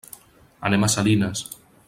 Anem 0.69 0.87
a 0.87 0.91
Salinas. 0.95 1.47